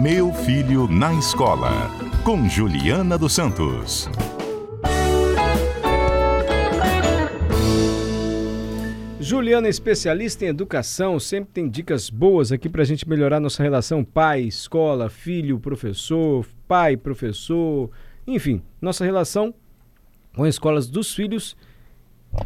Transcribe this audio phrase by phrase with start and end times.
[0.00, 1.90] Meu Filho na Escola,
[2.22, 4.08] com Juliana dos Santos.
[9.18, 14.04] Juliana, especialista em educação, sempre tem dicas boas aqui para a gente melhorar nossa relação
[14.04, 17.90] pai, escola, filho, professor, pai, professor,
[18.24, 19.52] enfim, nossa relação
[20.32, 21.56] com as escolas dos filhos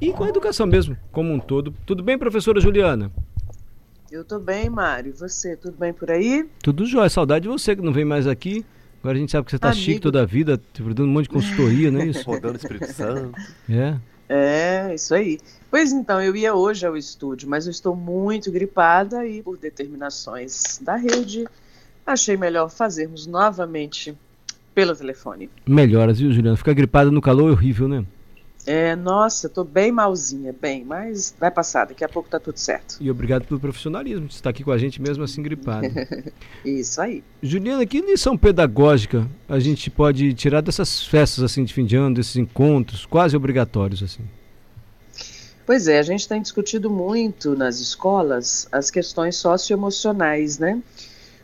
[0.01, 1.75] e com a educação mesmo, como um todo.
[1.85, 3.13] Tudo bem, professora Juliana?
[4.13, 5.15] Eu tô bem, Mário.
[5.17, 6.47] Você, tudo bem por aí?
[6.63, 7.09] Tudo jóia.
[7.09, 8.63] Saudade de você que não vem mais aqui.
[9.01, 9.83] Agora a gente sabe que você tá Amigo.
[9.83, 12.23] chique toda a vida, dando um monte de consultoria, não é isso?
[12.27, 13.33] Rodando Espírito Santo.
[13.71, 13.97] É.
[14.29, 15.41] É, isso aí.
[15.71, 20.79] Pois então, eu ia hoje ao estúdio, mas eu estou muito gripada e por determinações
[20.83, 21.47] da rede,
[22.07, 24.15] achei melhor fazermos novamente
[24.75, 25.49] pelo telefone.
[25.67, 26.59] Melhoras, viu, Juliana?
[26.59, 28.05] Ficar gripada no calor é horrível, né?
[28.65, 32.97] É, nossa, tô bem malzinha, bem, mas vai passar, daqui a pouco tá tudo certo.
[33.01, 35.89] E obrigado pelo profissionalismo de estar aqui com a gente mesmo assim gripado.
[36.65, 37.25] Isso aí.
[37.43, 42.15] Juliana, que lição pedagógica a gente pode tirar dessas festas assim de fim de ano,
[42.15, 44.23] desses encontros quase obrigatórios assim?
[45.67, 50.81] Pois é, a gente tem discutido muito nas escolas as questões socioemocionais, né?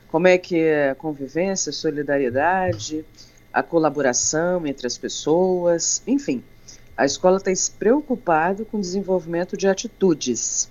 [0.09, 3.05] Como é que é a convivência, a solidariedade,
[3.53, 6.43] a colaboração entre as pessoas, enfim
[6.99, 10.69] a escola tem se preocupado com o desenvolvimento de atitudes.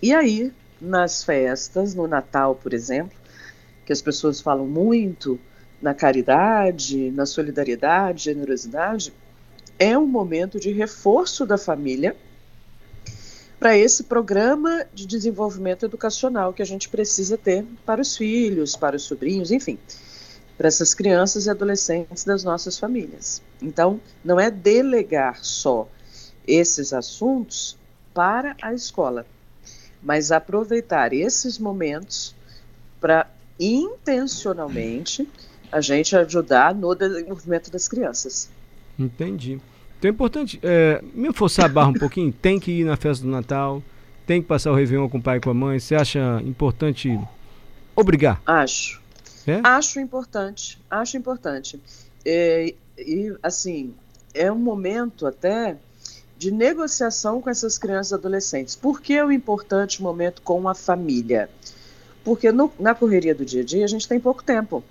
[0.00, 3.18] E aí, nas festas, no Natal, por exemplo,
[3.84, 5.36] que as pessoas falam muito
[5.82, 9.12] na caridade, na solidariedade, generosidade,
[9.80, 12.16] é um momento de reforço da família
[13.58, 18.94] para esse programa de desenvolvimento educacional que a gente precisa ter para os filhos, para
[18.94, 19.76] os sobrinhos, enfim
[20.56, 23.42] para essas crianças e adolescentes das nossas famílias.
[23.60, 25.88] Então, não é delegar só
[26.46, 27.76] esses assuntos
[28.14, 29.26] para a escola,
[30.02, 32.34] mas aproveitar esses momentos
[33.00, 33.26] para
[33.58, 35.28] intencionalmente
[35.70, 38.48] a gente ajudar no desenvolvimento das crianças.
[38.98, 39.60] Entendi.
[39.98, 42.32] Então é importante é, me forçar a barra um pouquinho.
[42.40, 43.82] Tem que ir na festa do Natal,
[44.26, 45.78] tem que passar o Réveillon com o pai e com a mãe.
[45.78, 47.18] Você acha importante
[47.94, 48.42] obrigar?
[48.44, 49.00] Acho.
[49.46, 49.60] É?
[49.62, 51.80] Acho importante, acho importante.
[52.24, 53.94] É, e, assim,
[54.34, 55.76] é um momento até
[56.36, 58.74] de negociação com essas crianças e adolescentes.
[58.74, 61.48] Por que é o importante momento com a família?
[62.24, 64.82] Porque no, na correria do dia a dia a gente tem pouco tempo.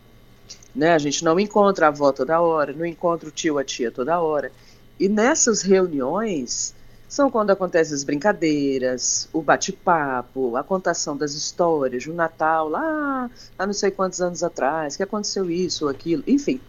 [0.73, 0.93] Né?
[0.93, 4.19] A gente não encontra a avó toda hora, não encontra o tio, a tia toda
[4.19, 4.51] hora.
[4.99, 6.73] E nessas reuniões,
[7.07, 13.65] são quando acontecem as brincadeiras, o bate-papo, a contação das histórias, o Natal, lá há
[13.65, 16.59] não sei quantos anos atrás, que aconteceu isso ou aquilo, enfim.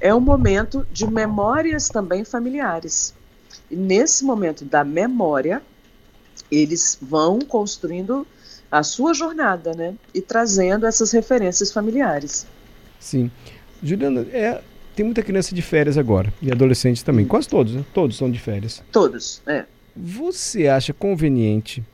[0.00, 3.14] É um momento de memórias também familiares.
[3.70, 5.62] E nesse momento da memória,
[6.50, 8.26] eles vão construindo
[8.70, 9.94] a sua jornada, né?
[10.12, 12.46] E trazendo essas referências familiares.
[12.98, 13.30] Sim.
[13.82, 14.62] Juliana, é,
[14.98, 17.24] tem muita criança de férias agora, e adolescentes também.
[17.24, 17.28] Hum.
[17.28, 17.84] Quase todos, né?
[17.94, 18.82] Todos estão de férias.
[18.90, 19.64] Todos, é.
[19.96, 21.84] Você acha conveniente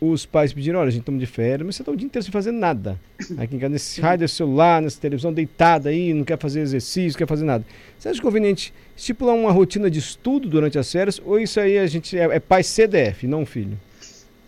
[0.00, 2.24] os pais pedirem, olha, a gente estamos de férias, mas você está o dia inteiro
[2.24, 3.00] sem fazer nada.
[3.38, 7.18] Aqui em casa, nesse rádio, celular, nessa televisão, deitada aí, não quer fazer exercício, não
[7.18, 7.64] quer fazer nada.
[7.96, 11.86] Você acha conveniente estipular uma rotina de estudo durante as férias, ou isso aí a
[11.86, 13.78] gente é, é pai CDF, não filho?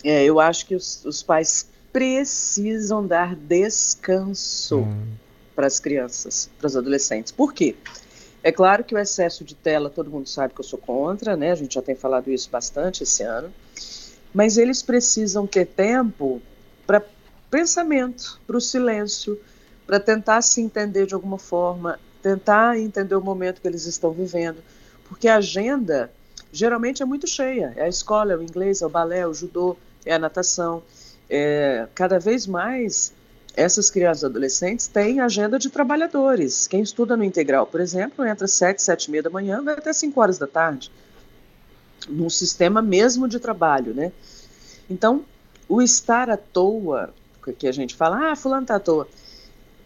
[0.03, 4.79] É, eu acho que os, os pais precisam dar descanso.
[4.79, 5.24] Hum
[5.55, 7.33] para as crianças, para os adolescentes.
[7.33, 7.77] Por quê?
[8.43, 11.53] É claro que o excesso de tela, todo mundo sabe que eu sou contra, né?
[11.53, 13.51] A gente já tem falado isso bastante esse ano.
[14.35, 16.43] Mas eles precisam ter tempo
[16.87, 17.03] para
[17.51, 19.41] pensamento, para o silêncio,
[19.87, 24.59] para tentar se entender de alguma forma, tentar entender o momento que eles estão vivendo.
[25.09, 26.11] Porque a agenda
[26.53, 27.73] geralmente é muito cheia.
[27.77, 30.83] É a escola, é o inglês, é o balé, é o judô, é a natação.
[31.31, 33.14] É, cada vez mais
[33.57, 36.67] essas crianças e adolescentes têm agenda de trabalhadores.
[36.67, 39.75] Quem estuda no integral, por exemplo, entra às 7, 7 e meia da manhã, vai
[39.75, 40.91] até 5 horas da tarde,
[42.09, 44.13] num sistema mesmo de trabalho, né?
[44.91, 45.25] Então,
[45.69, 47.15] o estar à toa,
[47.59, 49.09] que a gente fala, ah, fulano está à toa,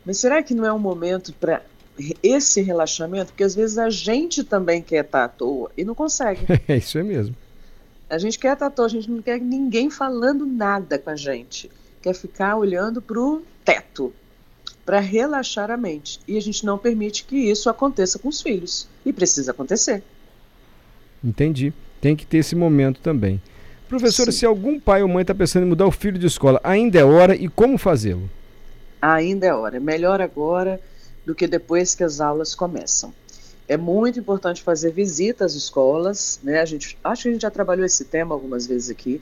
[0.04, 1.62] mas será que não é um momento para
[2.22, 3.26] esse relaxamento?
[3.26, 6.46] Porque às vezes a gente também quer estar tá à toa e não consegue.
[6.66, 7.37] É, isso é mesmo.
[8.08, 11.10] A gente quer estar tá à toa, a gente não quer ninguém falando nada com
[11.10, 11.70] a gente.
[12.08, 14.14] Quer ficar olhando para o teto
[14.82, 16.19] para relaxar a mente.
[16.26, 18.88] E a gente não permite que isso aconteça com os filhos.
[19.05, 20.02] E precisa acontecer.
[21.22, 21.70] Entendi.
[22.00, 23.43] Tem que ter esse momento também.
[23.90, 24.38] Professora, Sim.
[24.38, 27.05] se algum pai ou mãe está pensando em mudar o filho de escola, ainda é
[27.05, 28.31] hora e como fazê-lo?
[29.02, 29.76] Ainda é hora.
[29.76, 30.81] É melhor agora
[31.26, 33.12] do que depois que as aulas começam.
[33.69, 36.58] É muito importante fazer visitas às escolas, né?
[36.60, 39.20] A gente, acho que a gente já trabalhou esse tema algumas vezes aqui,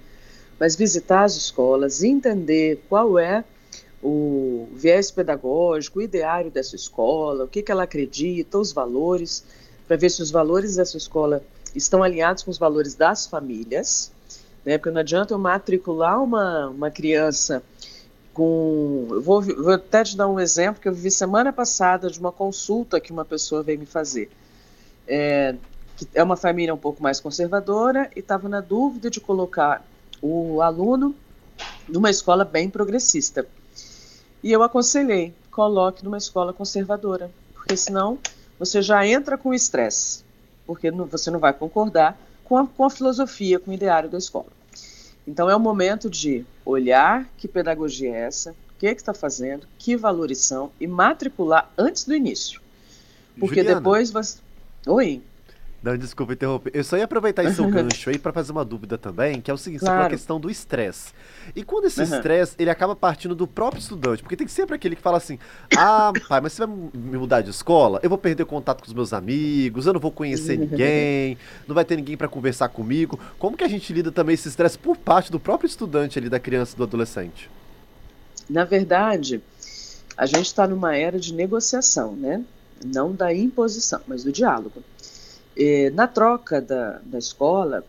[0.58, 3.44] mas visitar as escolas, entender qual é
[4.02, 9.44] o viés pedagógico, o ideário dessa escola, o que, que ela acredita, os valores,
[9.86, 11.42] para ver se os valores dessa escola
[11.74, 14.12] estão alinhados com os valores das famílias,
[14.64, 14.78] né?
[14.78, 17.62] Porque não adianta eu matricular uma, uma criança
[18.32, 19.06] com.
[19.10, 22.32] Eu vou, vou até te dar um exemplo que eu vi semana passada de uma
[22.32, 24.30] consulta que uma pessoa veio me fazer.
[25.08, 25.54] É,
[25.96, 29.82] que é uma família um pouco mais conservadora e estava na dúvida de colocar
[30.20, 31.14] o aluno
[31.88, 33.46] numa escola bem progressista.
[34.42, 38.18] E eu aconselhei, coloque numa escola conservadora, porque senão
[38.58, 40.24] você já entra com estresse,
[40.66, 44.18] porque não, você não vai concordar com a, com a filosofia, com o ideário da
[44.18, 44.46] escola.
[45.26, 49.66] Então é o momento de olhar que pedagogia é essa, o que, é está fazendo,
[49.78, 52.60] que valores são e matricular antes do início.
[53.38, 53.80] Porque Juliana.
[53.80, 54.38] depois você.
[54.86, 55.22] Oi.
[55.86, 56.72] Não, desculpa interromper.
[56.74, 59.54] Eu só ia aproveitar esse seu gancho aí para fazer uma dúvida também, que é
[59.54, 59.94] o seguinte, claro.
[59.94, 61.12] sobre a questão do estresse.
[61.54, 62.56] E quando esse estresse, uhum.
[62.58, 65.38] ele acaba partindo do próprio estudante, porque tem sempre aquele que fala assim,
[65.76, 68.00] ah, pai, mas você vai me mudar de escola?
[68.02, 71.38] Eu vou perder contato com os meus amigos, eu não vou conhecer ninguém,
[71.68, 73.16] não vai ter ninguém para conversar comigo.
[73.38, 76.40] Como que a gente lida também esse estresse por parte do próprio estudante ali, da
[76.40, 77.48] criança e do adolescente?
[78.50, 79.40] Na verdade,
[80.16, 82.44] a gente está numa era de negociação, né?
[82.84, 84.82] Não da imposição, mas do diálogo.
[85.56, 87.84] E, na troca da, da escola,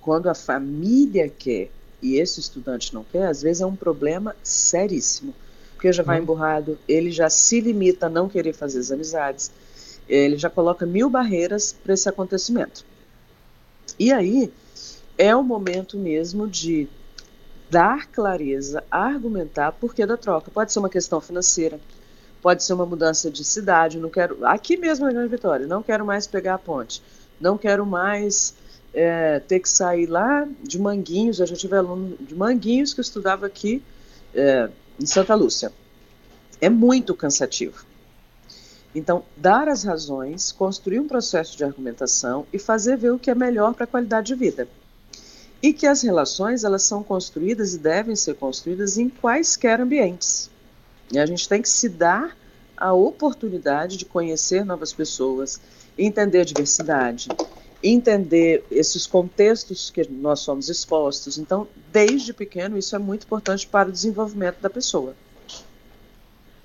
[0.00, 1.70] quando a família quer
[2.02, 5.34] e esse estudante não quer, às vezes é um problema seríssimo,
[5.74, 6.22] porque já vai uhum.
[6.22, 9.50] emburrado, ele já se limita a não querer fazer as amizades,
[10.08, 12.84] ele já coloca mil barreiras para esse acontecimento.
[13.98, 14.52] E aí
[15.16, 16.86] é o momento mesmo de
[17.70, 20.50] dar clareza, argumentar por que da troca.
[20.50, 21.80] Pode ser uma questão financeira,
[22.46, 26.06] pode ser uma mudança de cidade, não quero, aqui mesmo na Grande Vitória, não quero
[26.06, 27.02] mais pegar a ponte,
[27.40, 28.54] não quero mais
[28.94, 33.46] é, ter que sair lá de Manguinhos, eu já tive aluno de Manguinhos que estudava
[33.46, 33.82] aqui
[34.32, 34.70] é,
[35.00, 35.72] em Santa Lúcia.
[36.60, 37.84] É muito cansativo.
[38.94, 43.34] Então, dar as razões, construir um processo de argumentação e fazer ver o que é
[43.34, 44.68] melhor para a qualidade de vida.
[45.60, 50.48] E que as relações elas são construídas e devem ser construídas em quaisquer ambientes.
[51.12, 52.36] E a gente tem que se dar
[52.76, 55.60] a oportunidade de conhecer novas pessoas,
[55.96, 57.28] entender a diversidade,
[57.82, 61.38] entender esses contextos que nós somos expostos.
[61.38, 65.14] Então, desde pequeno, isso é muito importante para o desenvolvimento da pessoa.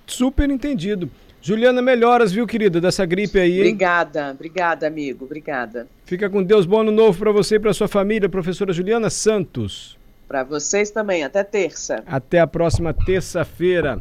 [0.05, 1.09] Super entendido.
[1.41, 3.53] Juliana, melhoras, viu, querida, dessa gripe aí.
[3.53, 3.59] Hein?
[3.61, 5.87] Obrigada, obrigada, amigo, obrigada.
[6.05, 9.97] Fica com Deus, bom ano novo para você e para sua família, professora Juliana Santos.
[10.27, 12.03] Para vocês também, até terça.
[12.05, 13.99] Até a próxima terça-feira.